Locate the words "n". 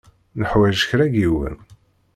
1.11-1.13